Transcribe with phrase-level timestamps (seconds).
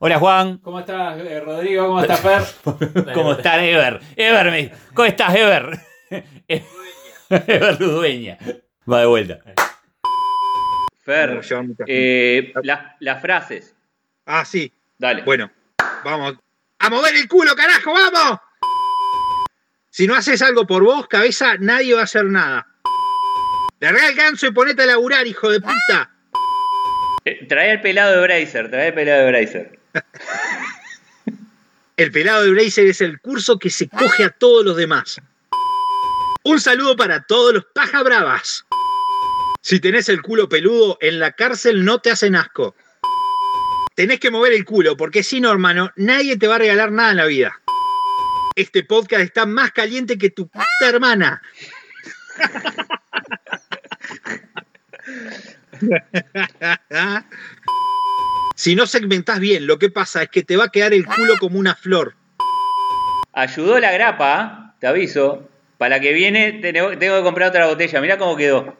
[0.00, 0.58] Hola Juan.
[0.58, 1.88] ¿Cómo estás, eh, Rodrigo?
[1.88, 2.42] ¿Cómo estás, Fer?
[3.14, 4.00] ¿Cómo estás, Ever?
[4.14, 4.72] Ever, me...
[4.94, 5.76] ¿cómo estás, Ever?
[7.28, 8.38] Ever Ludueña.
[8.90, 9.40] Va de vuelta.
[11.02, 11.40] Fer,
[11.88, 13.74] eh, las, las frases.
[14.24, 14.72] Ah, sí.
[14.98, 15.22] Dale.
[15.22, 15.50] Bueno,
[16.04, 16.36] vamos.
[16.78, 17.92] ¡A mover el culo, carajo!
[17.92, 18.38] ¡Vamos!
[19.90, 22.68] Si no haces algo por vos, cabeza, nadie va a hacer nada.
[23.80, 26.12] Larga el ganso y ponete a laburar, hijo de puta.
[27.24, 29.77] Eh, trae el pelado de Bracer, trae el pelado de Bracer.
[31.96, 35.20] El pelado de Bracer es el curso que se coge a todos los demás.
[36.44, 38.64] Un saludo para todos los paja bravas.
[39.62, 42.76] Si tenés el culo peludo, en la cárcel no te hacen asco.
[43.96, 47.10] Tenés que mover el culo, porque si no, hermano, nadie te va a regalar nada
[47.10, 47.60] en la vida.
[48.54, 51.42] Este podcast está más caliente que tu puta hermana.
[58.58, 61.34] si no segmentás bien, lo que pasa es que te va a quedar el culo
[61.38, 62.16] como una flor.
[63.32, 65.48] Ayudó la grapa, te aviso.
[65.78, 68.00] Para la que viene tengo que comprar otra botella.
[68.00, 68.76] Mirá cómo quedó.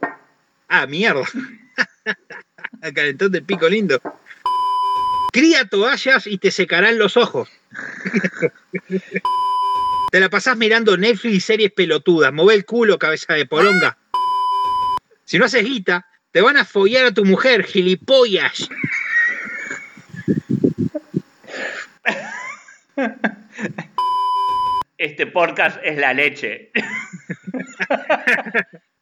[0.67, 1.23] Ah, mierda.
[2.93, 4.01] Calentón de pico lindo.
[5.33, 7.49] Cría toallas y te secarán los ojos.
[10.11, 12.33] te la pasás mirando Netflix y series pelotudas.
[12.33, 13.97] Move el culo, cabeza de poronga.
[15.25, 18.69] Si no haces guita, te van a follar a tu mujer, gilipollas.
[24.97, 26.71] Este podcast es la leche.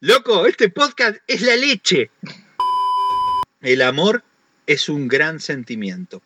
[0.01, 2.11] Loco, este podcast es la leche.
[3.61, 4.23] El amor
[4.67, 6.21] es un gran sentimiento.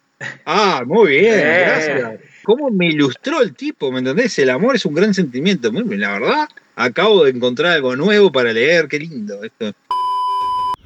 [0.46, 1.64] Ah, muy bien, Eh.
[1.66, 2.20] gracias.
[2.44, 3.92] ¿Cómo me ilustró el tipo?
[3.92, 4.38] ¿Me entendés?
[4.40, 5.72] El amor es un gran sentimiento.
[5.72, 8.88] Muy bien, La verdad, acabo de encontrar algo nuevo para leer.
[8.88, 9.74] Qué lindo esto.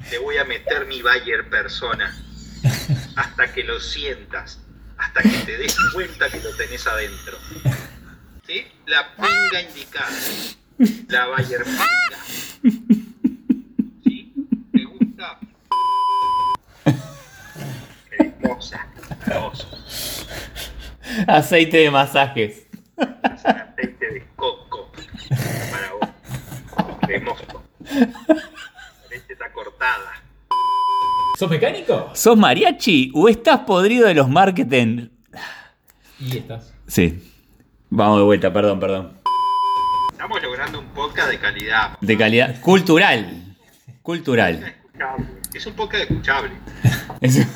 [0.08, 2.16] Te voy a meter mi Bayer persona.
[3.16, 4.60] Hasta que lo sientas.
[5.16, 7.38] Hasta que te des cuenta que lo tenés adentro.
[8.46, 8.66] ¿Sí?
[8.84, 10.10] La pinga indicada.
[11.08, 12.18] La Bayer pinga.
[14.04, 14.34] ¿Sí?
[14.72, 15.40] ¿Te gusta?
[18.10, 18.86] Hermosa.
[19.26, 19.68] Hermoso.
[21.26, 22.66] Aceite de masajes.
[23.22, 24.92] Aceite de coco
[25.70, 26.10] para vos.
[27.08, 28.45] Está cortada.
[31.36, 32.10] ¿Sos mecánico?
[32.14, 35.08] ¿Sos mariachi o estás podrido de los marketing?
[36.18, 36.72] Y estás.
[36.86, 37.22] Sí.
[37.90, 39.20] Vamos de vuelta, perdón, perdón.
[40.12, 41.98] Estamos logrando un podcast de calidad.
[42.00, 42.58] De calidad.
[42.62, 43.54] Cultural.
[44.00, 44.54] Cultural.
[44.64, 45.26] Escuchable.
[45.52, 46.52] Es un podcast escuchable.
[47.20, 47.46] Es-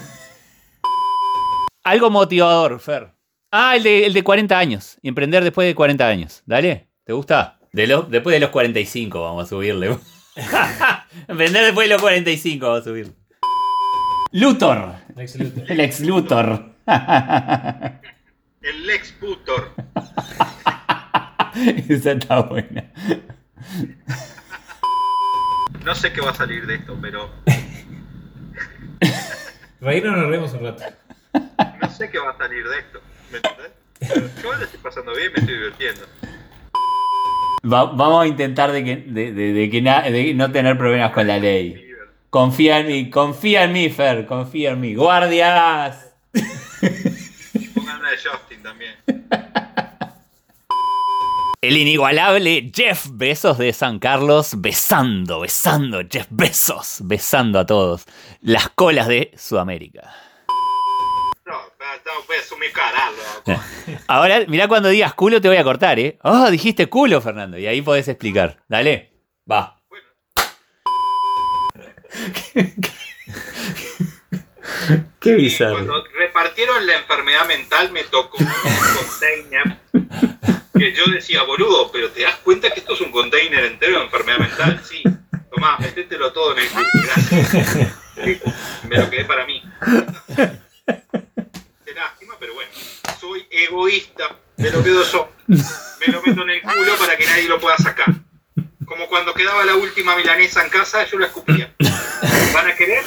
[1.82, 3.14] Algo motivador, Fer.
[3.50, 4.98] Ah, el de, el de 40 años.
[5.00, 6.42] Y emprender después de 40 años.
[6.44, 7.58] Dale, ¿te gusta?
[7.72, 9.96] De los, después de los 45 vamos a subirle.
[11.28, 13.14] emprender después de los 45 vamos a subirle.
[14.32, 14.94] Luthor.
[15.16, 15.64] Lex Luthor.
[15.70, 16.64] El ex Luthor.
[18.62, 19.72] El Lex Luthor.
[21.88, 22.84] Esa está buena.
[25.84, 27.30] No sé qué va a salir de esto, pero
[29.80, 30.84] Reírnos nos reímos un rato.
[31.80, 33.00] no sé qué va a salir de esto.
[33.32, 34.42] ¿Me entendés?
[34.42, 36.02] Yo la estoy pasando bien, me estoy divirtiendo.
[37.64, 41.12] Va- vamos a intentar de que, de, de- de que na- de no tener problemas
[41.12, 41.89] con la ley.
[42.30, 44.94] Confía en mí, confía en mí, Fer, confía en mí.
[44.94, 46.14] ¡Guardias!
[47.74, 48.94] Pongan una de Justin también.
[51.60, 58.06] El inigualable Jeff Bezos de San Carlos, besando, besando, Jeff Bezos, besando a todos.
[58.40, 60.14] Las colas de Sudamérica.
[61.46, 61.54] No,
[62.28, 62.70] voy a asumir.
[64.06, 66.16] Ahora, mirá cuando digas culo te voy a cortar, ¿eh?
[66.22, 68.62] Ah, dijiste culo, Fernando, y ahí podés explicar.
[68.68, 69.12] Dale,
[69.50, 69.79] va.
[75.20, 75.74] Qué bizarro.
[75.74, 79.78] Cuando repartieron la enfermedad mental me tocó un container
[80.76, 84.04] que yo decía, boludo, pero te das cuenta que esto es un container entero de
[84.04, 85.02] enfermedad mental, sí.
[85.54, 86.86] Tomá, metételo todo en el culo.
[88.88, 89.62] Me lo quedé para mí.
[91.84, 92.70] Qué lástima, pero bueno.
[93.20, 95.32] Soy egoísta, me lo quedo yo.
[95.46, 98.06] Me lo meto en el culo para que nadie lo pueda sacar.
[98.86, 101.74] Como cuando quedaba la última milanesa en casa, yo la escupía.
[102.60, 103.02] ¿Van a querer?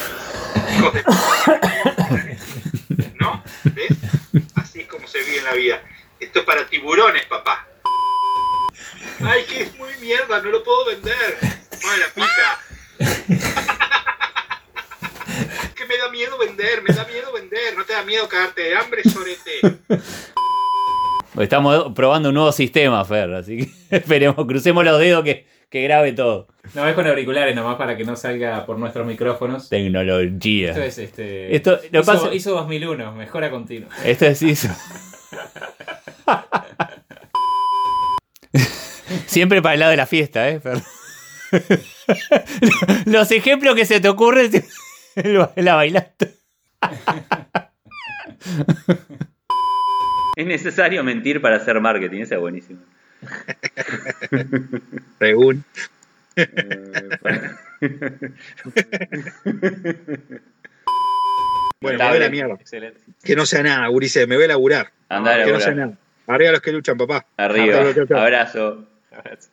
[3.19, 3.43] ¿No?
[3.65, 3.97] ¿Ves?
[4.55, 5.83] Así es como se vive en la vida.
[6.19, 7.67] Esto es para tiburones, papá.
[9.23, 11.37] Ay, que es muy mierda, no lo puedo vender.
[11.39, 12.59] Ay, la pica.
[15.75, 17.77] que me da miedo vender, me da miedo vender.
[17.77, 19.61] No te da miedo cagarte de hambre, sorete.
[21.39, 26.13] Estamos probando un nuevo sistema, Fer, así que esperemos, crucemos los dedos que, que grabe
[26.13, 26.47] todo.
[26.75, 29.69] No, es con auriculares nomás para que no salga por nuestros micrófonos.
[29.69, 30.69] Tecnología.
[30.69, 31.55] Esto es este.
[31.55, 33.89] Esto- lo hizo, pasa- hizo 2001, mejora continua.
[34.05, 34.67] Esto es eso.
[39.25, 40.61] Siempre para el lado de la fiesta, ¿eh?
[43.05, 44.51] Los ejemplos que se te ocurren
[45.55, 46.35] la bailaste.
[50.35, 52.79] Es necesario mentir para hacer marketing, esa es buenísima.
[55.19, 55.63] Según.
[61.81, 62.53] Bueno, me voy a la mierda.
[62.55, 63.01] Excelente.
[63.23, 64.91] Que no sea nada, Gurice, me voy a laburar.
[65.09, 65.87] Andá a que no sea laburar.
[65.87, 65.97] nada.
[66.27, 67.25] Arriba los que luchan, papá.
[67.37, 67.81] Arriba.
[68.15, 68.87] Abrazo.
[69.11, 69.49] Abrazo.